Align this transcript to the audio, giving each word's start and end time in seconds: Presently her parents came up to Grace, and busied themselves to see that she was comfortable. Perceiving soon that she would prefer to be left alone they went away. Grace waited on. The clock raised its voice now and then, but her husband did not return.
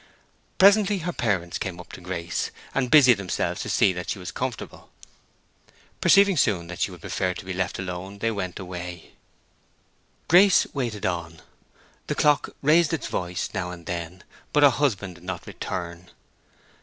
Presently 0.57 0.97
her 1.05 1.13
parents 1.13 1.59
came 1.59 1.79
up 1.79 1.91
to 1.93 2.01
Grace, 2.01 2.49
and 2.73 2.89
busied 2.89 3.17
themselves 3.19 3.61
to 3.61 3.69
see 3.69 3.93
that 3.93 4.09
she 4.09 4.17
was 4.17 4.31
comfortable. 4.31 4.89
Perceiving 6.01 6.37
soon 6.37 6.65
that 6.69 6.79
she 6.79 6.89
would 6.89 7.01
prefer 7.01 7.35
to 7.35 7.45
be 7.45 7.53
left 7.53 7.77
alone 7.77 8.17
they 8.17 8.31
went 8.31 8.57
away. 8.57 9.11
Grace 10.27 10.65
waited 10.73 11.05
on. 11.05 11.43
The 12.07 12.15
clock 12.15 12.49
raised 12.63 12.93
its 12.93 13.05
voice 13.05 13.49
now 13.53 13.69
and 13.69 13.85
then, 13.85 14.23
but 14.53 14.63
her 14.63 14.71
husband 14.71 15.13
did 15.13 15.23
not 15.23 15.45
return. 15.45 16.09